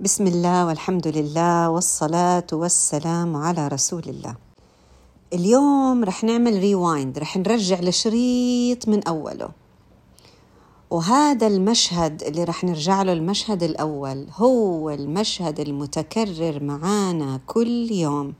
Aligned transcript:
بسم 0.00 0.26
الله 0.26 0.66
والحمد 0.66 1.06
لله 1.08 1.70
والصلاة 1.70 2.46
والسلام 2.52 3.36
على 3.36 3.68
رسول 3.68 4.02
الله. 4.06 4.34
اليوم 5.32 6.04
رح 6.04 6.24
نعمل 6.24 6.58
ريوايند، 6.58 7.18
رح 7.18 7.36
نرجع 7.36 7.80
لشريط 7.80 8.88
من 8.88 9.08
أوله. 9.08 9.48
وهذا 10.90 11.46
المشهد 11.46 12.22
اللي 12.22 12.44
رح 12.44 12.64
نرجع 12.64 13.02
له 13.02 13.12
المشهد 13.12 13.62
الأول 13.62 14.26
هو 14.36 14.90
المشهد 14.90 15.60
المتكرر 15.60 16.62
معانا 16.62 17.40
كل 17.46 17.92
يوم. 17.92 18.34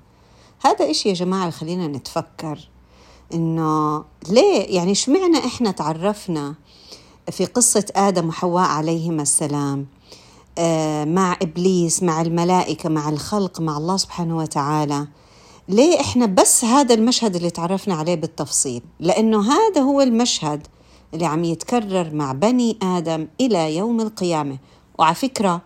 هذا 0.64 0.91
إشي 0.91 1.09
يا 1.09 1.14
جماعة 1.14 1.50
خلينا 1.50 1.87
نتفكر 1.87 2.69
إنه 3.34 4.05
ليه 4.29 4.77
يعني 4.77 4.95
شمعنا 4.95 5.39
إحنا 5.39 5.71
تعرفنا 5.71 6.55
في 7.30 7.45
قصة 7.45 7.87
آدم 7.96 8.29
وحواء 8.29 8.69
عليهما 8.69 9.23
السلام 9.23 9.87
مع 11.05 11.37
إبليس 11.43 12.03
مع 12.03 12.21
الملائكة 12.23 12.89
مع 12.89 13.08
الخلق 13.08 13.61
مع 13.61 13.77
الله 13.77 13.96
سبحانه 13.96 14.36
وتعالى. 14.36 15.07
ليه 15.68 16.00
إحنا 16.00 16.27
بس 16.27 16.64
هذا 16.64 16.94
المشهد 16.94 17.36
اللي 17.36 17.50
تعرفنا 17.50 17.94
عليه 17.94 18.14
بالتفصيل؟ 18.14 18.82
لأنه 19.00 19.53
هذا 19.53 19.80
هو 19.80 20.00
المشهد 20.00 20.67
اللي 21.14 21.27
عم 21.27 21.44
يتكرر 21.44 22.14
مع 22.14 22.32
بني 22.32 22.79
آدم 22.82 23.29
إلى 23.41 23.77
يوم 23.77 24.00
القيامة. 24.00 24.58
وعلى 24.99 25.14
فكرة 25.14 25.61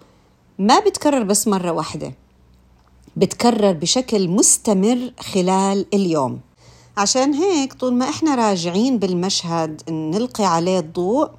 ما 0.58 0.78
بتكرر 0.78 1.22
بس 1.22 1.48
مرة 1.48 1.70
واحدة 1.70 2.14
بتكرر 3.16 3.72
بشكل 3.72 4.28
مستمر 4.28 5.12
خلال 5.20 5.86
اليوم. 5.94 6.40
عشان 6.96 7.34
هيك 7.34 7.72
طول 7.74 7.94
ما 7.94 8.08
إحنا 8.08 8.34
راجعين 8.34 8.98
بالمشهد 8.98 9.82
نلقي 9.90 10.44
عليه 10.44 10.78
الضوء 10.78 11.30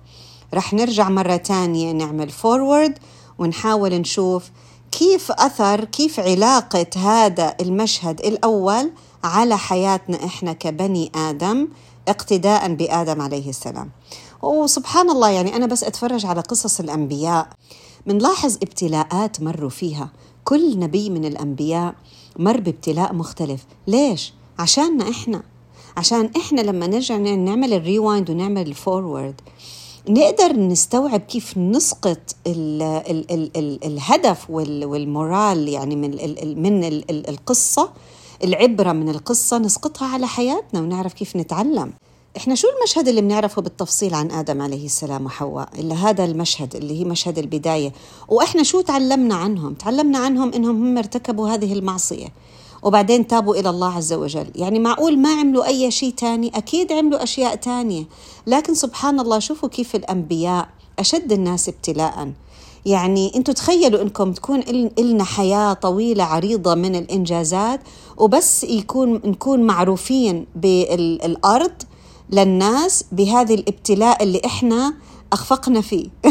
رح 0.53 0.73
نرجع 0.73 1.09
مرة 1.09 1.35
تانية 1.35 1.91
نعمل 1.91 2.29
فورورد 2.29 2.97
ونحاول 3.39 3.93
نشوف 3.93 4.43
كيف 4.91 5.31
أثر 5.31 5.85
كيف 5.85 6.19
علاقة 6.19 6.85
هذا 6.97 7.55
المشهد 7.61 8.19
الأول 8.19 8.91
على 9.23 9.57
حياتنا 9.57 10.25
إحنا 10.25 10.53
كبني 10.53 11.11
آدم 11.15 11.67
اقتداء 12.07 12.73
بآدم 12.73 13.21
عليه 13.21 13.49
السلام. 13.49 13.89
وسبحان 14.41 15.09
الله 15.09 15.29
يعني 15.29 15.55
أنا 15.55 15.65
بس 15.65 15.83
أتفرج 15.83 16.25
على 16.25 16.41
قصص 16.41 16.79
الأنبياء 16.79 17.49
منلاحظ 18.05 18.55
ابتلاءات 18.55 19.41
مروا 19.41 19.69
فيها. 19.69 20.09
كل 20.43 20.79
نبي 20.79 21.09
من 21.09 21.25
الأنبياء 21.25 21.95
مر 22.39 22.59
بابتلاء 22.59 23.13
مختلف. 23.13 23.65
ليش؟ 23.87 24.33
عشاننا 24.59 25.09
إحنا. 25.09 25.43
عشان 25.97 26.31
إحنا 26.37 26.61
لما 26.61 26.87
نرجع 26.87 27.17
نعمل 27.17 27.73
ال 27.73 27.81
rewind 27.81 28.29
ونعمل 28.29 28.67
ال 28.67 28.76
forward 28.77 29.41
نقدر 30.09 30.55
نستوعب 30.55 31.19
كيف 31.19 31.57
نسقط 31.57 32.35
ال 32.47 32.81
ال 32.81 33.31
ال 33.31 33.51
ال 33.57 33.85
الهدف 33.85 34.49
وال 34.49 34.83
moral 34.83 35.67
يعني 35.67 35.95
من 35.95 36.13
ال 36.13 36.61
من 36.61 36.83
ال 36.83 37.29
القصة 37.29 37.89
العبرة 38.43 38.91
من 38.91 39.09
القصة 39.09 39.57
نسقطها 39.57 40.07
على 40.07 40.27
حياتنا 40.27 40.81
ونعرف 40.81 41.13
كيف 41.13 41.35
نتعلم. 41.35 41.93
إحنا 42.37 42.55
شو 42.55 42.67
المشهد 42.77 43.07
اللي 43.07 43.21
بنعرفه 43.21 43.61
بالتفصيل 43.61 44.13
عن 44.13 44.31
آدم 44.31 44.61
عليه 44.61 44.85
السلام 44.85 45.25
وحواء؟ 45.25 45.69
إلا 45.79 45.95
هذا 45.95 46.25
المشهد 46.25 46.75
اللي 46.75 46.99
هي 46.99 47.05
مشهد 47.05 47.37
البداية. 47.37 47.93
وإحنا 48.27 48.63
شو 48.63 48.81
تعلمنا 48.81 49.35
عنهم؟ 49.35 49.73
تعلمنا 49.73 50.17
عنهم 50.17 50.53
إنهم 50.53 50.75
هم 50.75 50.97
ارتكبوا 50.97 51.49
هذه 51.49 51.73
المعصية. 51.73 52.27
وبعدين 52.87 53.27
تابوا 53.27 53.55
إلى 53.55 53.69
الله 53.69 53.93
عز 53.93 54.13
وجل. 54.13 54.47
يعني 54.55 54.79
معقول 54.79 55.19
ما 55.19 55.29
عملوا 55.29 55.65
أي 55.65 55.91
شيء 55.91 56.13
تاني؟ 56.13 56.51
أكيد 56.55 56.91
عملوا 56.91 57.23
أشياء 57.23 57.55
تانية. 57.55 58.03
لكن 58.47 58.73
سبحان 58.73 59.19
الله 59.19 59.39
شوفوا 59.39 59.69
كيف 59.69 59.95
الأنبياء 59.95 60.69
أشد 60.99 61.31
الناس 61.31 61.69
ابتلاءً. 61.69 62.31
يعني 62.85 63.31
أنتم 63.35 63.53
تخيلوا 63.53 64.01
إنكم 64.01 64.31
تكون 64.33 64.59
لنا 64.99 65.23
حياة 65.23 65.73
طويلة 65.73 66.23
عريضة 66.23 66.75
من 66.75 66.95
الإنجازات 66.95 67.79
وبس 68.17 68.63
يكون 68.63 69.13
نكون 69.13 69.63
معروفين 69.63 70.45
بالارض 70.55 71.73
للناس 72.29 73.03
بهذه 73.11 73.53
الابتلاء 73.53 74.23
اللي 74.23 74.41
إحنا 74.45 74.93
أخفقنا 75.33 75.81
فيه. 75.81 76.07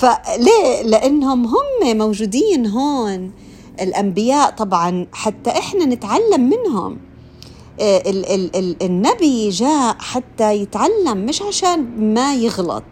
فليه 0.00 0.82
لأنهم 0.82 1.46
هم 1.46 1.96
موجودين 1.98 2.66
هون. 2.66 3.32
الأنبياء 3.80 4.50
طبعا 4.50 5.06
حتى 5.12 5.50
إحنا 5.50 5.84
نتعلم 5.84 6.40
منهم. 6.50 6.98
آه، 7.80 7.98
ال 7.98 8.26
ال 8.26 8.56
ال 8.56 8.82
النبي 8.82 9.48
جاء 9.50 9.96
حتى 9.98 10.54
يتعلم 10.54 11.26
مش 11.26 11.42
عشان 11.42 12.14
ما 12.14 12.34
يغلط. 12.34 12.84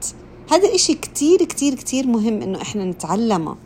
هذا 0.51 0.75
إشي 0.75 0.95
كتير 0.95 1.45
كتير 1.45 1.75
كتير 1.75 2.07
مهم 2.07 2.43
إنه 2.43 2.63
إحنا 2.63 2.85
نتعلمه. 2.85 3.57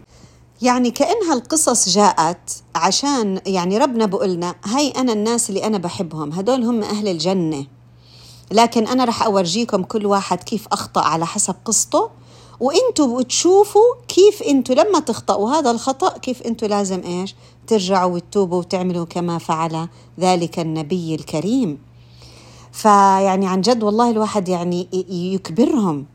يعني 0.63 0.91
كأنها 0.91 1.35
القصص 1.35 1.89
جاءت 1.89 2.51
عشان 2.75 3.41
يعني 3.47 3.79
ربنا 3.79 4.07
بقولنا 4.07 4.55
هاي 4.65 4.91
أنا 4.91 5.13
الناس 5.13 5.51
اللي 5.51 5.65
أنا 5.67 5.79
بحبهم 5.79 6.33
هدول 6.33 6.65
هم 6.65 6.83
أهل 6.83 7.09
الجنة. 7.09 7.67
لكن 8.53 8.87
أنا 8.87 9.05
رح 9.05 9.23
أورجيكم 9.23 9.83
كل 9.83 10.07
واحد 10.07 10.43
كيف 10.43 10.69
أخطأ 10.73 11.01
على 11.01 11.27
حسب 11.27 11.55
قصته. 11.65 12.11
وانتوا 12.61 13.21
بتشوفوا 13.21 13.95
كيف 14.09 14.43
أنتوا 14.43 14.75
لما 14.75 15.01
تخطئوا 15.01 15.51
هذا 15.51 15.71
الخطأ 15.71 16.19
كيف 16.19 16.43
أنتوا 16.43 16.69
لازم 16.69 17.03
إيش؟ 17.05 17.35
ترجعوا 17.67 18.15
وتتوبوا 18.15 18.59
وتعملوا 18.59 19.05
كما 19.05 19.39
فعل 19.39 19.89
ذلك 20.21 20.59
النبي 20.59 21.15
الكريم. 21.15 21.79
فيعني 22.73 23.47
عن 23.47 23.61
جد 23.61 23.83
والله 23.83 24.11
الواحد 24.11 24.49
يعني 24.49 24.89
يكبرهم 25.11 26.07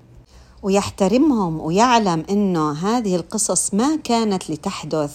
ويحترمهم 0.64 1.62
ويعلم 1.62 2.26
إنه 2.30 2.72
هذه 2.72 3.16
القصص 3.16 3.74
ما 3.74 3.96
كانت 3.96 4.50
لتحدث 4.50 5.14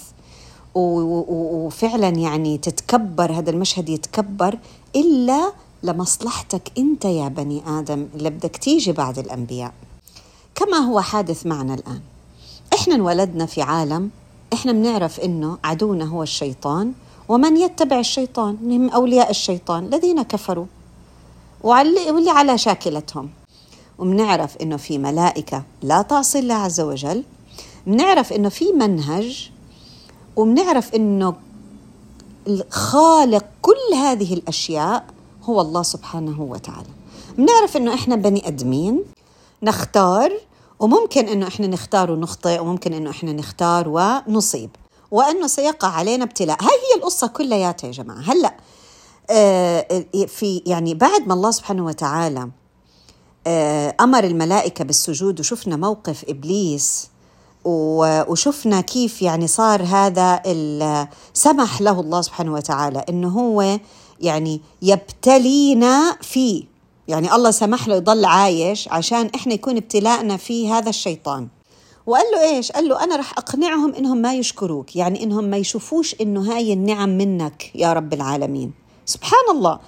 وفعلا 0.74 2.08
يعني 2.08 2.58
تتكبر 2.58 3.32
هذا 3.32 3.50
المشهد 3.50 3.88
يتكبر 3.88 4.58
إلا 4.96 5.52
لمصلحتك 5.82 6.72
أنت 6.78 7.04
يا 7.04 7.28
بني 7.28 7.62
آدم 7.66 8.06
اللي 8.14 8.30
بدك 8.30 8.56
تيجي 8.56 8.92
بعد 8.92 9.18
الأنبياء. 9.18 9.72
كما 10.56 10.76
هو 10.76 11.00
حادث 11.00 11.46
معنا 11.46 11.74
الآن. 11.74 12.00
إحنا 12.74 12.94
انولدنا 12.94 13.46
في 13.46 13.62
عالم 13.62 14.10
إحنا 14.52 14.72
بنعرف 14.72 15.20
إنه 15.20 15.58
عدونا 15.64 16.04
هو 16.04 16.22
الشيطان 16.22 16.92
ومن 17.28 17.56
يتبع 17.56 17.98
الشيطان؟ 17.98 18.56
هم 18.62 18.88
أولياء 18.90 19.30
الشيطان 19.30 19.84
الذين 19.84 20.22
كفروا. 20.22 20.66
واللي 21.62 22.30
على 22.30 22.58
شاكلتهم. 22.58 23.30
وبنعرف 23.98 24.56
إنه 24.56 24.76
في 24.76 24.98
ملائكة 24.98 25.62
لا 25.82 26.02
تعصي 26.02 26.38
الله 26.38 26.54
عز 26.54 26.80
وجل. 26.80 27.24
بنعرف 27.86 28.32
إنه 28.32 28.48
في 28.48 28.72
منهج. 28.72 29.50
وبنعرف 30.36 30.94
إنه 30.94 31.34
خالق 32.70 33.44
كل 33.62 33.94
هذه 33.94 34.34
الأشياء 34.34 35.04
هو 35.42 35.60
الله 35.60 35.82
سبحانه 35.82 36.42
وتعالى. 36.42 36.88
بنعرف 37.38 37.76
إنه 37.76 37.94
إحنا 37.94 38.16
بني 38.16 38.48
أدمين. 38.48 39.02
نختار 39.62 40.32
وممكن 40.80 41.28
إنه 41.28 41.48
إحنا 41.48 41.66
نختار 41.66 42.10
ونخطئ 42.10 42.60
وممكن 42.60 42.92
إنه 42.92 43.10
إحنا 43.10 43.32
نختار 43.32 43.88
ونصيب. 43.88 44.70
وإنه 45.10 45.46
سيقع 45.46 45.88
علينا 45.88 46.24
ابتلاء. 46.24 46.62
هاي 46.62 46.68
هي 46.68 46.98
القصة 46.98 47.26
كلياتها 47.26 47.86
يا 47.86 47.92
جماعة. 47.92 48.20
هلأ 48.20 48.56
آه، 49.30 50.04
في 50.26 50.62
يعني 50.66 50.94
بعد 50.94 51.28
ما 51.28 51.34
الله 51.34 51.50
سبحانه 51.50 51.84
وتعالى 51.84 52.50
آه، 53.46 53.96
أمر 54.00 54.24
الملائكة 54.24 54.84
بالسجود 54.84 55.40
وشفنا 55.40 55.76
موقف 55.76 56.24
إبليس 56.28 57.08
وشفنا 57.64 58.80
كيف 58.80 59.22
يعني 59.22 59.46
صار 59.46 59.82
هذا 59.82 60.42
سمح 61.34 61.80
له 61.80 62.00
الله 62.00 62.22
سبحانه 62.22 62.52
وتعالى 62.52 63.04
إنه 63.08 63.28
هو 63.28 63.78
يعني 64.20 64.60
يبتلينا 64.82 66.16
فيه. 66.22 66.64
يعني 67.08 67.34
الله 67.34 67.50
سمح 67.50 67.88
له 67.88 67.96
يضل 67.96 68.24
عايش 68.24 68.88
عشان 68.88 69.30
إحنا 69.34 69.54
يكون 69.54 69.76
ابتلاءنا 69.76 70.36
في 70.36 70.68
هذا 70.70 70.88
الشيطان. 70.88 71.48
وقال 72.06 72.24
له 72.32 72.40
إيش؟ 72.40 72.72
قال 72.72 72.88
له 72.88 73.04
أنا 73.04 73.16
رح 73.16 73.38
أقنعهم 73.38 73.94
إنهم 73.94 74.16
ما 74.16 74.34
يشكروك 74.34 74.96
يعني 74.96 75.22
إنهم 75.22 75.44
ما 75.44 75.56
يشوفوش 75.56 76.16
إنه 76.20 76.52
هاي 76.56 76.72
النعم 76.72 77.08
منك 77.08 77.70
يا 77.74 77.92
رب 77.92 78.12
العالمين. 78.14 78.72
سبحان 79.06 79.50
الله 79.50 79.78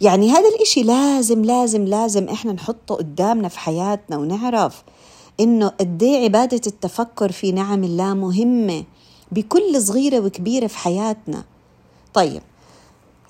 يعني 0.00 0.30
هذا 0.30 0.48
الإشي 0.48 0.82
لازم 0.82 1.44
لازم 1.44 1.84
لازم 1.84 2.28
إحنا 2.28 2.52
نحطه 2.52 2.94
قدامنا 2.94 3.48
في 3.48 3.58
حياتنا 3.58 4.16
ونعرف 4.16 4.82
إنه 5.40 5.68
قد 5.68 6.02
إيه 6.02 6.24
عبادة 6.24 6.60
التفكر 6.66 7.32
في 7.32 7.52
نعم 7.52 7.84
الله 7.84 8.14
مهمة 8.14 8.84
بكل 9.32 9.82
صغيرة 9.82 10.20
وكبيرة 10.20 10.66
في 10.66 10.78
حياتنا. 10.78 11.44
طيب 12.14 12.42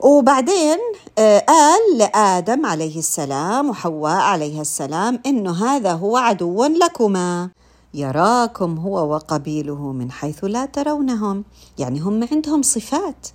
وبعدين 0.03 0.79
آه، 1.19 1.39
قال 1.39 1.99
لآدم 1.99 2.67
عليه 2.67 2.99
السلام 2.99 3.71
وحواء 3.71 4.21
عليها 4.21 4.61
السلام 4.61 5.21
إنه 5.27 5.65
هذا 5.65 5.93
هو 5.93 6.17
عدو 6.17 6.65
لكما. 6.65 7.51
يراكم 7.95 8.79
هو 8.79 9.15
وقبيله 9.15 9.93
من 9.93 10.11
حيث 10.11 10.45
لا 10.45 10.67
ترونهم. 10.67 11.45
يعني 11.79 12.01
هم 12.01 12.29
عندهم 12.33 12.63
صفات 12.63 13.29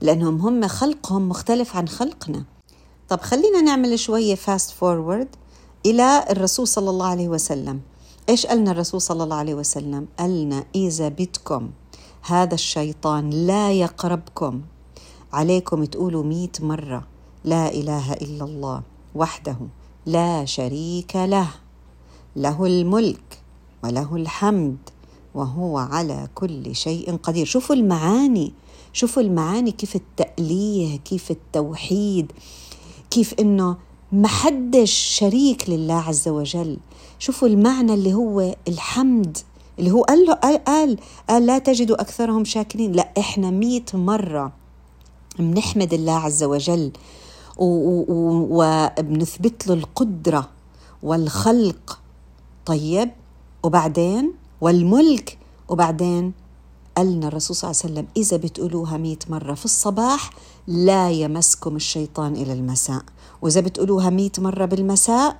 لأنهم 0.00 0.36
هم 0.40 0.68
خلقهم 0.68 1.28
مختلف 1.28 1.76
عن 1.76 1.88
خلقنا. 1.88 2.44
طب 3.08 3.20
خلينا 3.20 3.60
نعمل 3.60 3.98
شوية 3.98 4.34
fast 4.34 4.70
forward 4.70 5.28
إلى 5.86 6.24
الرسول 6.30 6.68
صلى 6.68 6.90
الله 6.90 7.06
عليه 7.06 7.28
وسلم. 7.28 7.80
إيش 8.28 8.46
قالنا 8.46 8.70
الرسول 8.70 9.00
صلى 9.00 9.24
الله 9.24 9.36
عليه 9.36 9.54
وسلم؟ 9.54 10.08
قالنا 10.18 10.64
إذا 10.74 11.08
بدكم 11.08 11.70
هذا 12.22 12.54
الشيطان 12.54 13.30
لا 13.30 13.72
يقربكم. 13.72 14.60
عليكم 15.32 15.84
تقولوا 15.84 16.24
مئة 16.24 16.50
مرة 16.60 17.06
لا 17.44 17.74
إله 17.74 18.12
إلا 18.12 18.44
الله 18.44 18.82
وحده 19.14 19.56
لا 20.06 20.44
شريك 20.44 21.16
له 21.16 21.48
له 22.36 22.66
الملك 22.66 23.42
وله 23.84 24.16
الحمد 24.16 24.76
وهو 25.34 25.78
على 25.78 26.28
كل 26.34 26.74
شيء 26.76 27.16
قدير. 27.16 27.46
شوفوا 27.46 27.74
المعاني 27.76 28.52
شوفوا 28.92 29.22
المعاني 29.22 29.70
كيف 29.70 29.96
التأليه 29.96 30.98
كيف 30.98 31.30
التوحيد 31.30 32.32
كيف 33.10 33.34
إنه 33.40 33.76
ما 34.12 34.28
حدش 34.28 34.92
شريك 34.92 35.70
لله 35.70 35.94
عز 35.94 36.28
وجل. 36.28 36.78
شوفوا 37.18 37.48
المعنى 37.48 37.94
اللي 37.94 38.14
هو 38.14 38.54
الحمد 38.68 39.38
اللي 39.78 39.90
هو 39.90 40.02
قال 40.02 40.26
له 40.26 40.34
قال, 40.34 40.64
قال, 40.64 40.98
قال 41.28 41.46
لا 41.46 41.58
تجدوا 41.58 42.00
أكثرهم 42.00 42.44
شاكرين. 42.44 42.92
لا 42.92 43.12
إحنا 43.18 43.50
مئة 43.50 43.98
مرة 43.98 44.59
بنحمد 45.38 45.94
الله 45.94 46.12
عز 46.12 46.42
وجل 46.44 46.92
وبنثبت 48.58 49.66
له 49.66 49.74
القدرة 49.74 50.48
والخلق. 51.02 51.98
طيب 52.66 53.10
وبعدين؟ 53.62 54.34
والملك. 54.60 55.38
وبعدين 55.68 56.32
قالنا 56.96 57.28
الرسول 57.28 57.56
صلى 57.56 57.70
الله 57.70 57.80
عليه 57.84 57.92
وسلم 57.92 58.06
إذا 58.16 58.36
بتقولوها 58.36 58.96
مئة 58.96 59.18
مرة 59.28 59.54
في 59.54 59.64
الصباح 59.64 60.30
لا 60.66 61.10
يمسكم 61.10 61.76
الشيطان 61.76 62.32
إلى 62.32 62.52
المساء 62.52 63.02
وإذا 63.42 63.60
بتقولوها 63.60 64.10
مئة 64.10 64.42
مرة 64.42 64.64
بالمساء 64.64 65.36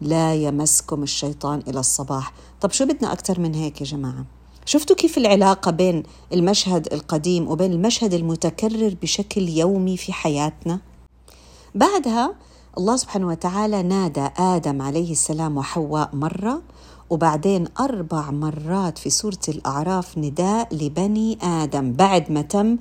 لا 0.00 0.34
يمسكم 0.34 1.02
الشيطان 1.02 1.62
إلى 1.68 1.80
الصباح. 1.80 2.32
طب 2.60 2.70
شو 2.70 2.84
بدنا 2.84 3.12
أكثر 3.12 3.40
من 3.40 3.54
هيك 3.54 3.80
يا 3.80 3.86
جماعة؟ 3.86 4.24
شفتوا 4.66 4.96
كيف 4.96 5.18
العلاقة 5.18 5.70
بين 5.70 6.02
المشهد 6.32 6.92
القديم 6.92 7.48
وبين 7.48 7.72
المشهد 7.72 8.14
المتكرر 8.14 8.96
بشكل 9.02 9.48
يومي 9.48 9.96
في 9.96 10.12
حياتنا؟ 10.12 10.78
بعدها 11.74 12.34
الله 12.78 12.96
سبحانه 12.96 13.26
وتعالى 13.28 13.82
نادى 13.82 14.28
آدم 14.38 14.82
عليه 14.82 15.12
السلام 15.12 15.56
وحواء 15.58 16.10
مرة 16.12 16.62
وبعدين 17.10 17.64
أربع 17.80 18.30
مرات 18.30 18.98
في 18.98 19.10
سورة 19.10 19.44
الأعراف 19.48 20.18
نداء 20.18 20.74
لبني 20.74 21.38
آدم. 21.42 21.92
بعد 21.92 22.32
ما 22.32 22.42
تم 22.42 22.76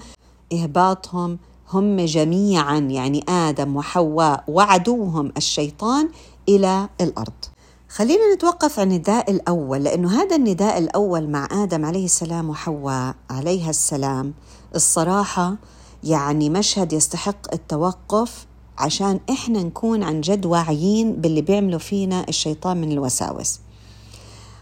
إهباطهم 0.54 1.40
هم 1.70 2.00
جميعا 2.06 2.80
يعني 2.80 3.24
آدم 3.30 3.76
وحواء 3.76 4.44
وعدوهم 4.48 5.32
الشيطان 5.38 6.10
إلى 6.50 6.90
الأرض. 7.02 7.51
خلينا 7.96 8.34
نتوقف 8.36 8.80
عن 8.80 8.92
النداء 8.92 9.32
الأول 9.32 9.84
لأنه 9.84 10.22
هذا 10.22 10.36
النداء 10.36 10.78
الأول 10.78 11.30
مع 11.30 11.48
آدم 11.52 11.86
عليه 11.86 12.06
السلام 12.06 12.50
وحواء 12.50 13.16
عليها 13.30 13.70
السلام. 13.70 14.34
الصراحة 14.76 15.56
يعني 16.04 16.50
مشهد 16.50 16.94
يستحق 16.94 17.54
التوقف 17.54 18.46
عشان 18.78 19.20
إحنا 19.30 19.64
نكون 19.64 20.04
عن 20.04 20.22
جد 20.22 20.46
واعيين 20.46 21.14
باللي 21.14 21.42
بيعملوا 21.42 21.80
فينا 21.80 22.26
الشيطان 22.30 22.82
من 22.82 22.92
الوساوس. 22.92 23.60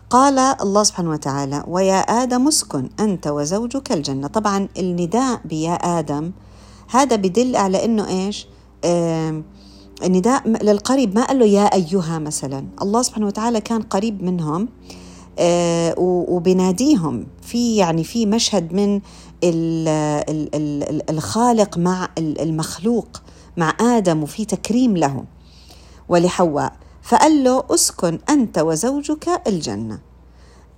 قال 0.09 0.39
الله 0.39 0.83
سبحانه 0.83 1.09
وتعالى 1.09 1.63
ويا 1.67 1.99
آدم 1.99 2.47
اسكن 2.47 2.89
أنت 2.99 3.27
وزوجك 3.27 3.91
الجنة. 3.91 4.27
طبعا 4.27 4.67
النداء 4.77 5.41
بيا 5.45 5.73
آدم 5.73 6.31
هذا 6.89 7.15
بدل 7.15 7.55
على 7.55 7.85
أنه 7.85 8.07
إيش؟ 8.07 8.47
آه 8.83 9.43
النداء 10.03 10.47
للقريب 10.47 11.15
ما 11.15 11.25
قال 11.25 11.39
له 11.39 11.45
يا 11.45 11.65
أيها 11.73 12.19
مثلا. 12.19 12.65
الله 12.81 13.01
سبحانه 13.01 13.27
وتعالى 13.27 13.61
كان 13.61 13.81
قريب 13.81 14.23
منهم 14.23 14.69
آه 15.39 15.95
وبناديهم. 15.97 17.27
في 17.41 17.75
يعني 17.75 18.03
في 18.03 18.25
مشهد 18.25 18.73
من 18.73 19.01
الخالق 21.09 21.77
مع 21.77 22.09
المخلوق 22.17 23.21
مع 23.57 23.73
آدم 23.81 24.23
وفي 24.23 24.45
تكريم 24.45 24.97
له. 24.97 25.23
ولحواء 26.09 26.73
فقال 27.01 27.43
له 27.43 27.63
أسكن 27.69 28.19
أنت 28.29 28.59
وزوجك 28.59 29.41
الجنة. 29.47 29.99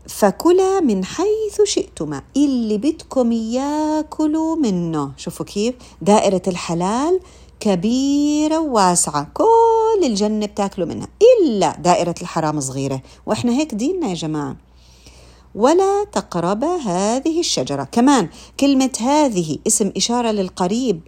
فكلا 0.08 0.80
من 0.80 1.06
حيث 1.06 1.62
شئتما 1.64 2.22
اللي 2.38 2.78
بدكم 2.78 3.32
ياكلوا 3.32 4.56
منه. 4.56 5.12
شوفوا 5.18 5.46
كيف. 5.46 5.76
دائرة 6.02 6.42
الحلال 6.48 7.20
كبيرة 7.62 8.60
وواسعة 8.60 9.28
كل 9.34 10.04
الجنة 10.04 10.46
بتاكلوا 10.46 10.88
منها 10.88 11.08
إلا 11.22 11.75
دائرة 11.80 12.16
الحرام 12.22 12.60
صغيرة. 12.60 13.02
وإحنا 13.25 13.52
هيك 13.52 13.75
ديننا 13.75 14.08
يا 14.08 14.13
جماعة. 14.13 14.56
ولا 15.56 16.04
تقرب 16.12 16.63
هذه 16.63 17.40
الشجرة. 17.40 17.84
كمان 17.84 18.30
كلمة 18.60 18.92
هذه 19.02 19.58
اسم 19.68 19.92
إشارة 19.98 20.31
للقريب. 20.31 21.02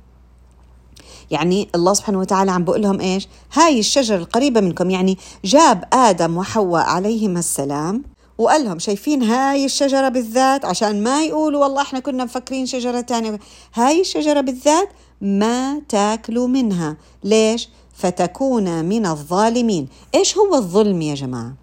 يعني 1.31 1.69
الله 1.75 1.93
سبحانه 1.93 2.19
وتعالى 2.19 2.51
عم 2.51 2.63
بقول 2.63 2.81
لهم 2.81 2.99
إيش؟ 2.99 3.27
هاي 3.53 3.79
الشجرة 3.79 4.17
القريبة 4.17 4.61
منكم. 4.61 4.89
يعني 4.89 5.17
جاب 5.45 5.83
آدم 5.93 6.37
وحواء 6.37 6.83
عليهما 6.83 7.39
السلام 7.39 8.03
وقال 8.37 8.65
لهم 8.65 8.79
شايفين 8.79 9.23
هاي 9.23 9.65
الشجرة 9.65 10.09
بالذات؟ 10.09 10.65
عشان 10.65 11.03
ما 11.03 11.25
يقولوا 11.25 11.63
والله 11.63 11.81
إحنا 11.81 11.99
كنا 11.99 12.23
مفكرين 12.23 12.65
شجرة 12.65 13.01
تانية. 13.01 13.39
هاي 13.73 14.01
الشجرة 14.01 14.41
بالذات 14.41 14.89
ما 15.23 15.81
تاكلوا 15.89 16.47
منها. 16.47 16.97
ليش؟ 17.23 17.69
فتكون 17.93 18.85
من 18.85 19.05
الظالمين. 19.05 19.87
إيش 20.15 20.37
هو 20.37 20.55
الظلم 20.55 21.01
يا 21.01 21.15
جماعة؟ 21.15 21.53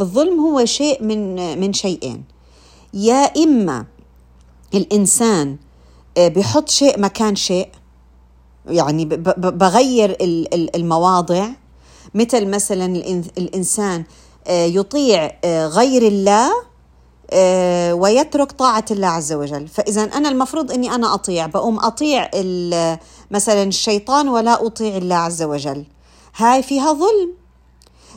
الظلم 0.00 0.40
هو 0.40 0.64
شيء 0.64 1.02
من 1.02 1.58
من 1.60 1.72
شيئين. 1.72 2.24
يا 2.94 3.24
إما 3.36 3.86
الإنسان 4.74 5.56
آه، 6.16 6.28
بحط 6.28 6.68
شيء 6.68 7.00
مكان 7.00 7.36
شيء 7.36 7.68
يعني 8.66 9.04
بغير 9.36 10.16
المواضع. 10.74 11.48
مثل 12.14 12.46
مثلا 12.46 12.86
الإنسان 13.38 14.04
آه، 14.46 14.64
يطيع 14.66 15.38
آه، 15.44 15.66
غير 15.66 16.06
الله 16.06 16.50
ويترك 17.92 18.52
طاعة 18.52 18.84
الله 18.90 19.06
عز 19.06 19.32
وجل. 19.32 19.68
فإذا 19.68 20.02
أنا 20.02 20.28
المفروض 20.28 20.72
أني 20.72 20.94
أنا 20.94 21.14
أطيع 21.14 21.46
بقوم 21.46 21.78
أطيع 21.78 22.30
مثلا 23.30 23.62
الشيطان 23.62 24.28
ولا 24.28 24.66
أطيع 24.66 24.96
الله 24.96 25.16
عز 25.16 25.42
وجل. 25.42 25.84
هاي 26.36 26.62
فيها 26.62 26.92
ظلم. 26.92 27.34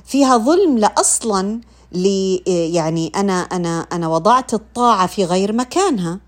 فيها 0.05 0.37
ظلم 0.37 0.77
لأصلا 0.77 1.61
لي 1.91 2.43
يعني 2.73 3.11
أنا 3.15 3.41
أنا 3.41 3.87
أنا 3.91 4.07
وضعت 4.07 4.53
الطاعة 4.53 5.07
في 5.07 5.25
غير 5.25 5.53
مكانها. 5.53 6.19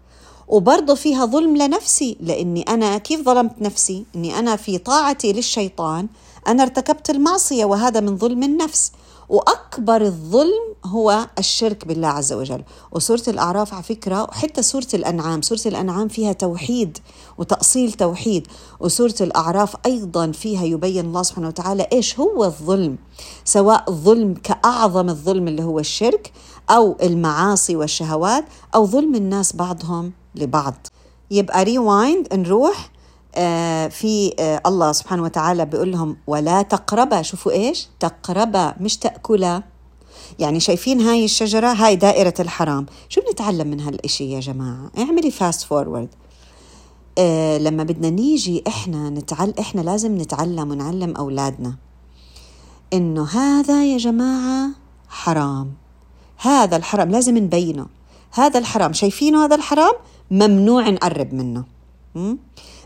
وبرضه 0.47 0.95
فيها 0.95 1.25
ظلم 1.25 1.57
لنفسي 1.57 2.17
لإني 2.21 2.61
أنا 2.61 2.97
كيف 2.97 3.25
ظلمت 3.25 3.61
نفسي؟ 3.61 4.05
إني 4.15 4.39
أنا 4.39 4.55
في 4.55 4.77
طاعتي 4.77 5.33
للشيطان 5.33 6.07
أنا 6.47 6.63
ارتكبت 6.63 7.09
المعصية 7.09 7.65
وهذا 7.65 7.99
من 7.99 8.17
ظلم 8.17 8.43
النفس. 8.43 8.91
وأكبر 9.29 10.01
الظلم 10.01 10.75
هو 10.85 11.27
الشرك 11.39 11.87
بالله 11.87 12.07
عز 12.07 12.33
وجل. 12.33 12.63
وسورة 12.91 13.23
الأعراف 13.27 13.73
على 13.73 13.83
فكرة 13.83 14.23
وحتى 14.23 14.61
سورة 14.61 14.87
الأنعام 14.93 15.41
سورة 15.41 15.61
الأنعام 15.65 16.07
فيها 16.07 16.33
توحيد 16.33 16.97
وتأصيل 17.37 17.91
توحيد. 17.91 18.47
وسورة 18.79 19.15
الأعراف 19.21 19.75
أيضا 19.85 20.31
فيها 20.31 20.63
يبين 20.63 21.05
الله 21.05 21.23
سبحانه 21.23 21.47
وتعالى 21.47 21.87
إيش 21.93 22.19
هو 22.19 22.43
الظلم. 22.43 22.97
سواء 23.45 23.83
الظلم 23.89 24.33
كأعظم 24.33 25.09
الظلم 25.09 25.47
اللي 25.47 25.63
هو 25.63 25.79
الشرك 25.79 26.31
أو 26.69 26.97
المعاصي 27.03 27.75
والشهوات 27.75 28.45
أو 28.75 28.85
ظلم 28.85 29.15
الناس 29.15 29.55
بعضهم 29.55 30.11
لبعض. 30.35 30.87
يبقى 31.31 31.63
ريوايند 31.63 32.33
نروح 32.33 32.91
في 33.89 34.33
آه 34.39 34.61
الله 34.65 34.91
سبحانه 34.91 35.23
وتعالى 35.23 35.65
بيقول 35.65 35.91
لهم 35.91 36.17
ولا 36.27 36.61
تقربا 36.61 37.21
شوفوا 37.21 37.51
إيش؟ 37.51 37.87
تقربا 37.99 38.73
مش 38.79 38.97
تأكلا. 38.97 39.63
يعني 40.39 40.59
شايفين 40.59 41.01
هاي 41.01 41.25
الشجرة 41.25 41.67
هاي 41.67 41.95
دائرة 41.95 42.33
الحرام. 42.39 42.85
شو 43.09 43.21
بنتعلم 43.21 43.67
من 43.67 43.79
هالشيء 43.79 44.29
يا 44.29 44.39
جماعة؟ 44.39 44.91
اعملي 44.97 45.31
fast 45.31 45.61
forward 45.61 46.09
آه 47.17 47.57
لما 47.57 47.83
بدنا 47.83 48.09
نيجي 48.09 48.63
إحنا 48.67 49.09
نتعل 49.09 49.53
إحنا 49.59 49.81
لازم 49.81 50.17
نتعلم 50.17 50.71
ونعلم 50.71 51.15
أولادنا 51.15 51.75
إنه 52.93 53.25
هذا 53.25 53.85
يا 53.85 53.97
جماعة 53.97 54.69
حرام. 55.09 55.73
هذا 56.37 56.77
الحرام 56.77 57.11
لازم 57.11 57.37
نبينه. 57.37 57.85
هذا 58.31 58.59
الحرام 58.59 58.93
شايفينه 58.93 59.45
هذا 59.45 59.55
الحرام؟ 59.55 59.93
ممنوع 60.31 60.89
نقرب 60.89 61.33
منه. 61.33 61.74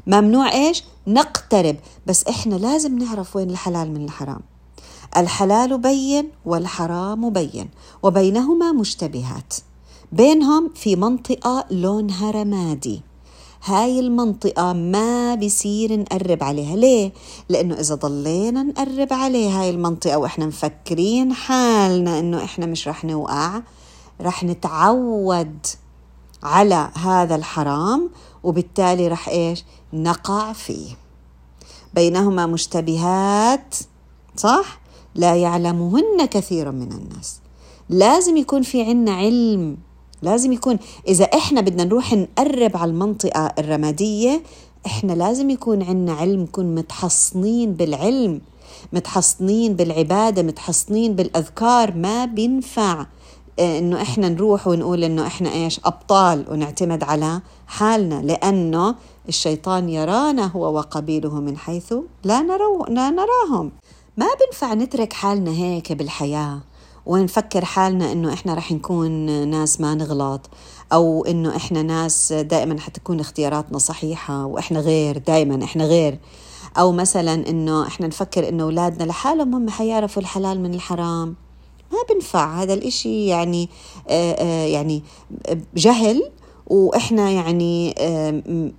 ممنوع 0.07 0.53
إيش؟ 0.53 0.83
نقترب. 1.07 1.75
بس 2.07 2.23
إحنا 2.23 2.55
لازم 2.55 2.97
نعرف 2.97 3.35
وين 3.35 3.49
الحلال 3.49 3.91
من 3.93 4.05
الحرام. 4.05 4.41
الحلال 5.17 5.77
بين 5.77 6.29
والحرام 6.45 7.29
بين 7.29 7.69
وبينهما 8.03 8.71
مشتبهات. 8.71 9.53
بينهم 10.11 10.71
في 10.75 10.95
منطقة 10.95 11.65
لونها 11.71 12.31
رمادي. 12.31 13.01
هاي 13.65 13.99
المنطقة 13.99 14.73
ما 14.73 15.35
بصير 15.35 15.99
نقرب 15.99 16.43
عليها. 16.43 16.75
ليه؟ 16.75 17.11
لأنه 17.49 17.75
إذا 17.75 17.95
ضلينا 17.95 18.63
نقرب 18.63 19.13
عليه 19.13 19.61
هاي 19.61 19.69
المنطقة 19.69 20.17
وإحنا 20.17 20.45
مفكرين 20.45 21.33
حالنا 21.33 22.19
إنه 22.19 22.43
إحنا 22.43 22.65
مش 22.65 22.87
رح 22.87 23.05
نوقع 23.05 23.61
رح 24.21 24.43
نتعود 24.43 25.57
على 26.43 26.89
هذا 26.95 27.35
الحرام 27.35 28.09
وبالتالي 28.43 29.07
رح 29.07 29.29
إيش؟ 29.29 29.63
نقع 29.93 30.53
فيه. 30.53 30.89
بينهما 31.93 32.45
مشتبهات 32.45 33.75
صح؟ 34.35 34.79
لا 35.15 35.35
يعلمهن 35.35 36.25
كثير 36.25 36.71
من 36.71 36.91
الناس. 36.91 37.39
لازم 37.89 38.37
يكون 38.37 38.61
في 38.61 38.83
عنا 38.83 39.11
علم. 39.11 39.77
لازم 40.21 40.51
يكون 40.51 40.79
إذا 41.07 41.25
إحنا 41.25 41.61
بدنا 41.61 41.83
نروح 41.83 42.13
نقرب 42.13 42.77
على 42.77 42.91
المنطقة 42.91 43.53
الرمادية 43.59 44.43
إحنا 44.85 45.13
لازم 45.13 45.49
يكون 45.49 45.83
عنا 45.83 46.13
علم 46.13 46.41
نكون 46.41 46.75
متحصنين 46.75 47.73
بالعلم 47.73 48.41
متحصنين 48.93 49.73
بالعبادة 49.73 50.43
متحصنين 50.43 51.15
بالأذكار. 51.15 51.95
ما 51.95 52.25
بينفع. 52.25 53.05
إنه 53.59 54.01
إحنا 54.01 54.29
نروح 54.29 54.67
ونقول 54.67 55.03
إنه 55.03 55.27
إحنا 55.27 55.53
إيش 55.53 55.79
أبطال 55.85 56.45
ونعتمد 56.51 57.03
على 57.03 57.41
حالنا 57.67 58.21
لأنه 58.21 58.95
الشيطان 59.27 59.89
يرانا 59.89 60.45
هو 60.45 60.73
وقبيله 60.75 61.39
من 61.39 61.57
حيث 61.57 61.93
لا, 62.23 62.41
نرو 62.41 62.85
لا 62.85 63.09
نراهم. 63.09 63.71
ما 64.17 64.27
بنفع 64.39 64.73
نترك 64.73 65.13
حالنا 65.13 65.51
هيك 65.51 65.91
بالحياة 65.93 66.59
ونفكر 67.05 67.65
حالنا 67.65 68.11
إنه 68.11 68.33
إحنا 68.33 68.53
رح 68.53 68.71
نكون 68.71 69.47
ناس 69.47 69.81
ما 69.81 69.95
نغلط 69.95 70.49
أو 70.93 71.25
إنه 71.25 71.55
إحنا 71.55 71.81
ناس 71.81 72.33
دائما 72.33 72.79
حتكون 72.79 73.19
اختياراتنا 73.19 73.77
صحيحة 73.77 74.45
وإحنا 74.45 74.79
غير 74.79 75.17
دائما 75.17 75.63
إحنا 75.63 75.85
غير. 75.85 76.19
أو 76.77 76.91
مثلا 76.91 77.33
إنه 77.33 77.87
إحنا 77.87 78.07
نفكر 78.07 78.49
إنه 78.49 78.63
أولادنا 78.63 79.03
لحالهم 79.03 79.55
هم 79.55 79.69
حيعرفوا 79.69 80.21
الحلال 80.21 80.61
من 80.61 80.73
الحرام. 80.73 81.35
ما 81.91 81.97
بنفع 82.09 82.61
هذا 82.61 82.73
الإشي 82.73 83.27
يعني 83.27 83.69
آه، 84.07 84.33
آه، 84.33 84.65
يعني 84.65 85.03
جهل 85.75 86.31
وإحنا 86.67 87.29
يعني 87.31 87.95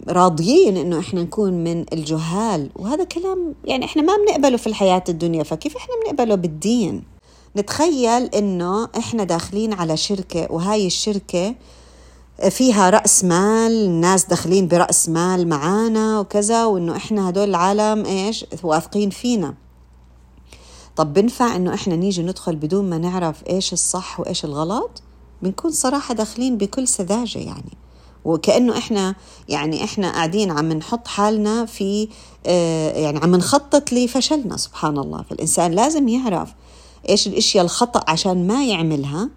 راضيين 0.09 0.77
إنه 0.77 0.99
إحنا 0.99 1.23
نكون 1.23 1.53
من 1.53 1.85
الجهال. 1.93 2.71
وهذا 2.77 3.05
كلام 3.05 3.55
يعني 3.65 3.85
إحنا 3.85 4.03
ما 4.03 4.13
بنقبله 4.17 4.57
في 4.57 4.67
الحياة 4.67 5.05
الدنيا 5.09 5.43
فكيف 5.43 5.77
إحنا 5.77 5.95
بنقبله 6.05 6.35
بالدين؟ 6.35 7.03
نتخيل 7.57 8.23
إنه 8.25 8.89
إحنا 8.99 9.25
داخلين 9.25 9.73
على 9.73 9.97
شركة 9.97 10.47
وهاي 10.51 10.87
الشركة 10.87 11.55
فيها 12.51 12.91
رأس 12.91 13.25
مال 13.25 13.73
الناس 13.73 14.25
داخلين 14.25 14.69
برأس 14.69 15.09
مال 15.09 15.49
معانا 15.49 16.21
وكذا 16.21 16.65
وإنه 16.65 16.97
إحنا 16.97 17.29
هدول 17.29 17.49
العالم 17.49 18.05
إيش؟ 18.07 18.45
واثقين 18.63 19.11
فينا. 19.11 19.55
طب 21.01 21.15
بنفع 21.15 21.57
إنه 21.57 21.75
إحنا 21.75 21.97
نيجي 21.97 22.23
ندخل 22.23 22.57
بدون 22.57 22.91
ما 22.91 22.99
نعرف 22.99 23.43
إيش 23.51 23.73
الصح 23.73 24.21
وإيش 24.21 24.45
الغلط؟ 24.45 25.03
بنكون 25.43 25.71
صراحة 25.71 26.15
داخلين 26.15 26.57
بكل 26.57 26.89
سذاجة 26.89 27.39
يعني. 27.39 27.79
وكأنه 28.25 28.79
إحنا 28.79 29.15
يعني 29.49 29.85
إحنا 29.85 30.13
قاعدين 30.13 30.51
عم 30.51 30.73
نحط 30.73 31.09
حالنا 31.09 31.67
في 31.67 32.09
آه، 32.47 32.93
يعني 32.93 33.19
عم 33.19 33.37
نخطط 33.37 33.93
لفشلنا 33.93 34.57
سبحان 34.57 34.99
الله. 34.99 35.23
فالإنسان 35.23 35.73
لازم 35.73 36.09
يعرف 36.09 36.55
إيش 37.09 37.27
الأشياء 37.27 37.65
الخطأ 37.65 38.05
عشان 38.09 38.47
ما 38.47 38.65
يعملها 38.65 39.31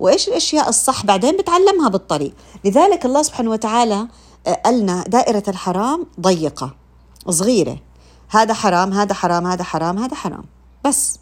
وإيش 0.00 0.28
الأشياء 0.28 0.68
الصح 0.68 1.06
بعدين 1.06 1.36
بتعلمها 1.36 1.88
بالطريق. 1.88 2.32
لذلك 2.64 3.06
الله 3.06 3.22
سبحانه 3.22 3.50
وتعالى 3.50 4.08
آه، 4.46 4.52
قالنا 4.64 5.04
دائرة 5.08 5.44
الحرام 5.48 6.06
ضيقة 6.20 6.74
صغيرة. 7.28 7.78
هذا 8.28 8.54
حرام 8.54 8.92
هذا 8.92 9.14
حرام 9.14 9.46
هذا 9.46 9.64
حرام 9.64 9.98
هذا 9.98 10.14
حرام. 10.14 10.57
بس. 10.88 11.18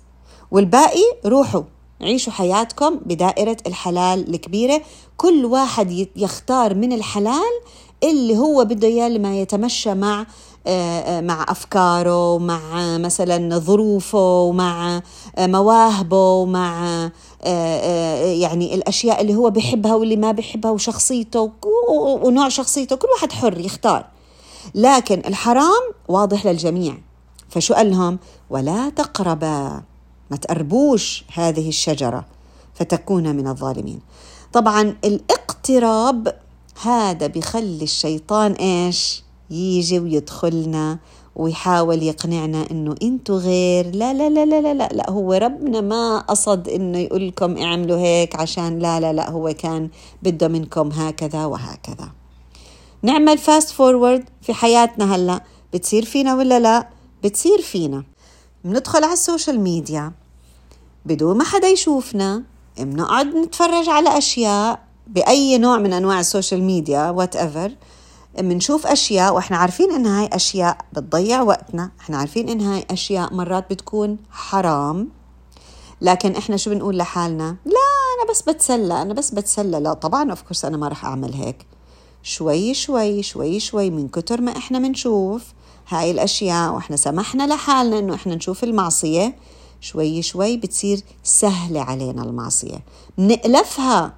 والباقي 0.50 1.04
روحوا 1.26 1.62
عيشوا 2.00 2.32
حياتكم 2.32 2.96
بدائرة 3.06 3.56
الحلال 3.66 4.34
الكبيرة. 4.34 4.80
كل 5.16 5.44
واحد 5.44 6.08
يختار 6.16 6.74
من 6.74 6.92
الحلال 6.92 7.60
اللي 8.02 8.38
هو 8.38 8.64
بده 8.64 8.88
إياه 8.88 9.08
لما 9.08 9.40
يتمشى 9.40 9.94
مع 9.94 10.26
آه، 10.66 11.00
آه، 11.00 11.20
مع 11.20 11.46
أفكاره 11.48 12.32
ومع 12.32 12.98
مثلا 12.98 13.58
ظروفه 13.58 14.40
ومع 14.40 15.02
آه، 15.36 15.46
مواهبه 15.46 16.32
ومع 16.32 17.10
يعني 18.22 18.74
الأشياء 18.74 19.20
اللي 19.20 19.34
هو 19.34 19.50
بحبها 19.50 19.94
واللي 19.94 20.16
ما 20.16 20.32
بحبها 20.32 20.70
وشخصيته 20.70 21.50
ونوع 22.22 22.48
شخصيته. 22.48 22.96
كل 22.96 23.08
واحد 23.08 23.32
حر 23.32 23.60
يختار. 23.60 24.06
لكن 24.74 25.22
الحرام 25.26 25.82
واضح 26.08 26.46
للجميع. 26.46 26.94
فشو 27.48 27.74
قال 27.74 27.90
لهم؟ 27.90 28.18
ولا 28.50 28.90
تقربا. 28.90 29.82
ما 30.30 30.36
تقربوش 30.36 31.24
هذه 31.34 31.68
الشجرة 31.68 32.24
فتكون 32.74 33.36
من 33.36 33.46
الظالمين. 33.48 34.00
طبعا 34.52 34.96
الاقتراب 35.04 36.36
هذا 36.82 37.26
بخلي 37.26 37.84
الشيطان 37.84 38.52
إيش؟ 38.52 39.22
يجي 39.50 39.98
ويدخلنا 39.98 40.98
ويحاول 41.36 42.02
يقنعنا 42.02 42.70
إنه 42.70 42.94
أنتوا 43.02 43.38
غير. 43.38 43.94
لا 43.94 44.14
لا 44.14 44.30
لا 44.30 44.44
لا 44.44 44.74
لا 44.74 44.88
لا 44.88 45.10
هو 45.10 45.32
ربنا 45.32 45.80
ما 45.80 46.18
قصد 46.18 46.68
إنه 46.68 46.98
يقول 46.98 47.28
لكم 47.28 47.56
اعملوا 47.58 47.98
هيك 47.98 48.36
عشان 48.36 48.78
لا 48.78 49.00
لا 49.00 49.12
لا 49.12 49.30
هو 49.30 49.54
كان 49.58 49.88
بده 50.22 50.48
منكم 50.48 50.88
هكذا 50.88 51.44
وهكذا. 51.44 52.08
نعمل 53.02 53.38
fast 53.38 53.70
forward 53.70 54.24
في 54.42 54.54
حياتنا 54.54 55.14
هلأ. 55.14 55.40
بتصير 55.74 56.04
فينا 56.04 56.34
ولا 56.34 56.60
لا؟ 56.60 56.88
بتصير 57.24 57.62
فينا. 57.62 58.04
بندخل 58.66 59.04
على 59.04 59.12
ال 59.12 59.19
social 59.19 59.60
media. 59.60 60.12
بدون 61.04 61.38
ما 61.38 61.44
حدا 61.44 61.68
يشوفنا 61.68 62.42
بنقعد 62.78 63.26
نتفرج 63.26 63.88
على 63.88 64.18
أشياء 64.18 64.80
بأي 65.06 65.58
نوع 65.58 65.78
من 65.78 65.92
أنواع 65.92 66.20
ال 66.20 66.62
social 66.62 67.10
media 67.10 67.36
whatever 67.36 67.72
بنشوف 68.38 68.86
أشياء 68.86 69.34
وإحنا 69.34 69.56
عارفين 69.56 69.92
إن 69.92 70.06
هاي 70.06 70.28
أشياء 70.32 70.78
بتضيع 70.92 71.42
وقتنا. 71.42 71.90
إحنا 72.00 72.18
عارفين 72.18 72.48
إن 72.48 72.60
هاي 72.60 72.86
أشياء 72.90 73.34
مرات 73.34 73.70
بتكون 73.70 74.18
حرام. 74.30 75.08
لكن 76.00 76.36
إحنا 76.36 76.56
شو 76.56 76.70
بنقول 76.70 76.96
لحالنا؟ 76.96 77.56
لا 77.64 77.86
أنا 78.22 78.30
بس 78.30 78.42
بتسلى 78.42 79.02
أنا 79.02 79.14
بس 79.14 79.30
بتسلى. 79.30 79.80
لا 79.80 79.92
طبعا 79.92 80.30
of 80.30 80.42
course 80.42 80.64
أنا 80.64 80.76
ما 80.76 80.88
رح 80.88 81.04
أعمل 81.04 81.32
هيك. 81.32 81.66
شوي 82.22 82.74
شوي 82.74 83.22
شوي 83.22 83.60
شوي 83.60 83.90
من 83.90 84.08
كتر 84.08 84.40
ما 84.40 84.56
إحنا 84.56 84.78
بنشوف 84.78 85.42
هاي 85.88 86.10
الأشياء 86.10 86.74
وإحنا 86.74 86.96
سمحنا 86.96 87.46
لحالنا 87.46 87.98
إنه 87.98 88.14
إحنا 88.14 88.34
نشوف 88.34 88.64
المعصية. 88.64 89.36
شوي 89.80 90.22
شوي 90.22 90.56
بتصير 90.56 91.00
سهلة 91.24 91.80
علينا 91.80 92.22
المعصية. 92.22 92.84
نألفها. 93.16 94.14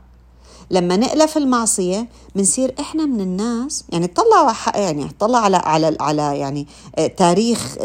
لما 0.71 0.97
نألف 0.97 1.37
المعصية 1.37 2.09
بنصير 2.35 2.75
إحنا 2.81 3.07
من 3.07 3.21
الناس 3.21 3.85
يعني 3.89 4.07
طلع 4.07 4.57
يعني 4.75 5.11
طلع 5.19 5.39
على 5.39 5.57
على 5.57 5.97
على 6.01 6.39
يعني 6.39 6.67
آه، 6.99 7.07
تاريخ 7.07 7.77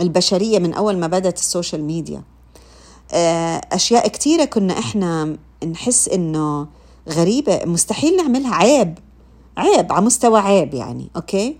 البشرية 0.00 0.58
من 0.58 0.74
أول 0.74 0.98
ما 0.98 1.06
بدأت 1.06 1.38
ال 1.38 1.45
social 1.45 1.84
media. 1.84 2.22
آه، 3.12 3.60
أشياء 3.72 4.08
كثيرة 4.08 4.44
كنا 4.44 4.78
إحنا 4.78 5.36
نحس 5.72 6.08
إنه 6.08 6.66
غريبة. 7.08 7.60
مستحيل 7.64 8.16
نعملها. 8.16 8.54
عيب. 8.54 8.98
عيب. 9.56 9.92
على 9.92 10.06
مستوى 10.06 10.40
عيب 10.40 10.74
يعني. 10.74 11.10
okay؟ 11.16 11.56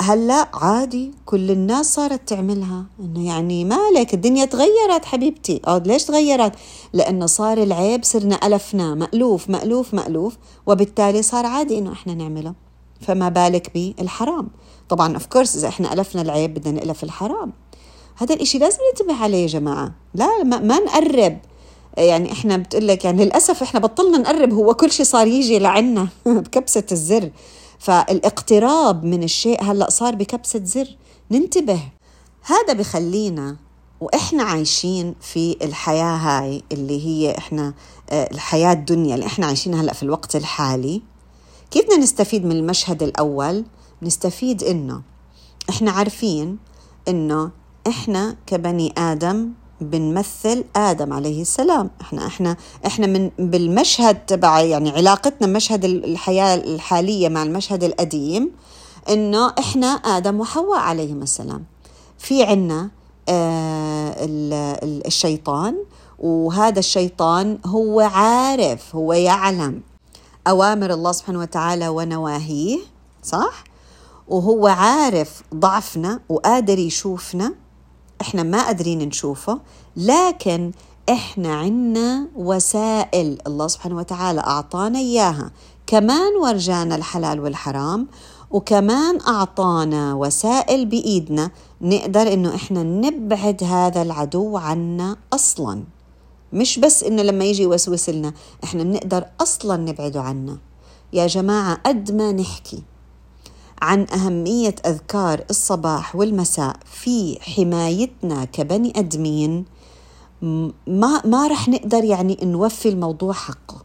هلا 0.00 0.48
عادي 0.54 1.14
كل 1.26 1.50
الناس 1.50 1.94
صارت 1.94 2.28
تعملها. 2.28 2.84
إنه 3.00 3.26
يعني 3.26 3.64
مالك 3.64 4.14
الدنيا 4.14 4.44
تغيرت 4.44 5.04
حبيبتي. 5.04 5.60
آه 5.66 5.78
ليش 5.78 6.04
تغيرت؟ 6.04 6.52
لأنه 6.92 7.26
صار 7.26 7.62
العيب 7.62 8.04
صرنا 8.04 8.46
ألفناه 8.46 8.94
مألوف 8.94 9.50
مألوف 9.50 9.94
مألوف. 9.94 10.36
وبالتالي 10.66 11.22
صار 11.22 11.46
عادي 11.46 11.78
إنه 11.78 11.92
إحنا 11.92 12.14
نعمله. 12.14 12.54
فما 13.00 13.28
بالك 13.28 13.70
بالحرام 13.74 14.48
طبعا 14.88 15.14
اوف 15.14 15.26
كورس 15.26 15.56
إذا 15.56 15.68
إحنا 15.68 15.92
ألفنا 15.92 16.22
العيب 16.22 16.54
بدنا 16.54 16.72
نألف 16.72 17.04
الحرام. 17.04 17.52
هذا 18.16 18.34
الإشي 18.34 18.58
لازم 18.58 18.78
ننتبه 18.90 19.22
عليه 19.22 19.42
يا 19.42 19.46
جماعة. 19.46 19.92
لا 20.14 20.42
ما, 20.44 20.58
ما 20.58 20.78
نقرب. 20.78 21.38
يعني 21.98 22.32
إحنا 22.32 22.56
بتقول 22.56 22.88
لك 22.88 23.04
يعني 23.04 23.24
للأسف 23.24 23.62
إحنا 23.62 23.80
بطلنا 23.80 24.18
نقرب. 24.18 24.52
هو 24.52 24.74
كل 24.74 24.90
شيء 24.90 25.06
صار 25.06 25.26
يجي 25.26 25.58
لعنا 25.58 26.08
بكبسة 26.26 26.84
الزر. 26.92 27.30
فالاقتراب 27.78 29.04
من 29.04 29.22
الشيء 29.22 29.62
هلأ 29.62 29.90
صار 29.90 30.14
بكبسة 30.14 30.64
زر. 30.64 30.96
ننتبه. 31.30 31.80
هذا 32.42 32.72
بخلينا 32.72 33.56
وإحنا 34.00 34.42
عايشين 34.42 35.14
في 35.20 35.56
الحياة 35.62 36.16
هاي 36.16 36.62
اللي 36.72 37.06
هي 37.06 37.38
إحنا 37.38 37.74
آه، 38.10 38.28
الحياة 38.32 38.72
الدنيا 38.72 39.14
اللي 39.14 39.26
إحنا 39.26 39.46
عايشينها 39.46 39.80
هلأ 39.82 39.92
في 39.92 40.02
الوقت 40.02 40.36
الحالي. 40.36 41.02
كيف 41.70 41.84
بدنا 41.84 41.96
نستفيد 41.96 42.44
من 42.44 42.52
المشهد 42.52 43.02
الأول؟ 43.02 43.64
نستفيد 44.02 44.62
إنه 44.62 45.02
إحنا 45.70 45.90
عارفين 45.90 46.58
إنه 47.08 47.50
إحنا 47.86 48.36
كبني 48.46 48.94
آدم 48.98 49.52
بنمثل 49.80 50.64
آدم 50.76 51.12
عليه 51.12 51.42
السلام. 51.42 51.90
إحنا 52.00 52.26
إحنا 52.26 52.56
إحنا 52.86 53.06
من 53.06 53.30
بالمشهد 53.38 54.26
تبع 54.26 54.60
يعني 54.60 54.90
علاقتنا 54.90 55.46
مشهد 55.46 55.84
الحياة 55.84 56.54
الحالية 56.54 57.28
مع 57.28 57.42
المشهد 57.42 57.84
القديم 57.84 58.50
إنه 59.08 59.52
إحنا 59.58 59.86
آدم 59.86 60.40
وحواء 60.40 60.78
عليهم 60.78 61.22
السلام. 61.22 61.64
في 62.18 62.42
عنا 62.42 62.90
آه 63.28 64.16
الشيطان 65.06 65.76
وهذا 66.18 66.78
الشيطان 66.78 67.58
هو 67.66 68.00
عارف 68.00 68.96
هو 68.96 69.12
يعلم 69.12 69.80
أوامر 70.48 70.92
الله 70.92 71.12
سبحانه 71.12 71.38
وتعالى 71.38 71.88
ونواهيه 71.88 72.78
صح؟ 73.22 73.64
وهو 74.28 74.66
عارف 74.66 75.42
ضعفنا 75.54 76.20
وقادر 76.28 76.78
يشوفنا. 76.78 77.54
إحنا 78.20 78.42
ما 78.42 78.66
قادرين 78.66 78.98
نشوفه 78.98 79.60
لكن 79.96 80.72
إحنا 81.08 81.54
عنا 81.54 82.28
وسائل 82.36 83.38
الله 83.46 83.66
سبحانه 83.68 83.96
وتعالى 83.96 84.40
أعطانا 84.40 84.98
إياها. 84.98 85.50
كمان 85.86 86.32
ورجانا 86.42 86.96
الحلال 86.96 87.40
والحرام 87.40 88.06
وكمان 88.50 89.20
أعطانا 89.20 90.14
وسائل 90.14 90.86
بإيدنا 90.86 91.50
نقدر 91.80 92.32
إنه 92.32 92.54
إحنا 92.54 92.82
نبعد 92.82 93.64
هذا 93.64 94.02
العدو 94.02 94.56
عنا 94.56 95.16
أصلا. 95.32 95.84
مش 96.52 96.78
بس 96.78 97.02
إنه 97.04 97.22
لما 97.22 97.44
يجي 97.44 97.62
يوسوس 97.62 98.08
لنا 98.10 98.32
إحنا 98.64 98.82
بنقدر 98.82 99.24
أصلا 99.40 99.76
نبعده 99.76 100.22
عنا. 100.22 100.58
يا 101.12 101.26
جماعة 101.26 101.78
قد 101.86 102.12
ما 102.12 102.32
نحكي 102.32 102.82
عن 103.82 104.06
أهمية 104.12 104.74
أذكار 104.86 105.44
الصباح 105.50 106.16
والمساء 106.16 106.76
في 106.84 107.38
حمايتنا 107.40 108.44
كبني 108.44 108.92
أدمين 108.96 109.64
ما 110.86 111.22
ما 111.24 111.48
رح 111.48 111.68
نقدر 111.68 112.04
يعني 112.04 112.38
نوفي 112.42 112.88
الموضوع 112.88 113.32
حقه. 113.32 113.82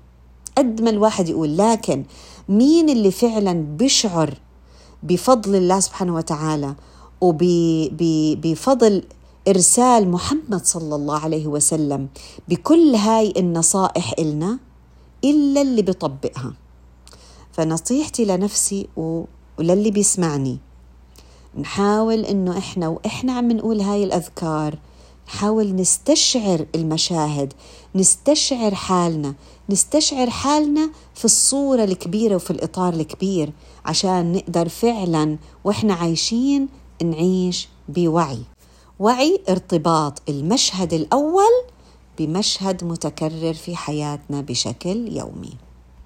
قد 0.58 0.82
ما 0.82 0.90
الواحد 0.90 1.30
يقول 1.30 1.58
لكن 1.58 2.06
مين 2.50 2.90
اللي 2.90 3.12
فعلا 3.12 3.54
بيشعر 3.54 4.38
بفضل 5.04 5.56
الله 5.56 5.80
سبحانه 5.80 6.16
وتعالى 6.16 6.76
وبفضل 7.22 9.04
إرسال 9.48 10.12
محمد 10.12 10.66
صلى 10.66 10.96
الله 10.96 11.20
عليه 11.20 11.48
وسلم 11.48 12.08
بكل 12.48 12.96
هاي 12.96 13.34
النصائح 13.38 14.14
إلنا 14.20 14.60
إلا 15.24 15.62
اللي 15.62 15.82
بيطبقها. 15.82 16.54
فنصيحتي 17.52 18.26
لنفسي 18.26 18.88
وللي 19.62 19.92
بيسمعني. 19.92 20.58
نحاول 21.60 22.26
إنه 22.26 22.58
إحنا 22.58 22.88
وإحنا 22.88 23.34
عم 23.34 23.52
نقول 23.52 23.82
هاي 23.82 24.04
الأذكار 24.04 24.78
نحاول 25.28 25.76
نستشعر 25.76 26.66
المشاهد 26.76 27.54
نستشعر 27.96 28.76
حالنا 28.76 29.34
نستشعر 29.70 30.30
حالنا 30.30 30.90
في 31.16 31.26
الصورة 31.26 31.84
الكبيرة 31.84 32.36
وفي 32.36 32.52
الإطار 32.52 32.94
الكبير 32.94 33.52
عشان 33.86 34.32
نقدر 34.32 34.70
فعلا 34.70 35.38
وإحنا 35.64 35.94
عايشين 35.94 36.68
نعيش 37.04 37.70
بوعي. 37.90 38.40
وعي 39.00 39.40
ارتباط 39.50 40.22
المشهد 40.30 40.94
الأول 40.94 41.64
بمشهد 42.20 42.84
متكرر 42.84 43.54
في 43.54 43.76
حياتنا 43.76 44.42
بشكل 44.42 45.18
يومي. 45.18 45.54